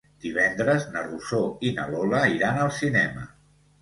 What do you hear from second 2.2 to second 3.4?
iran al cinema.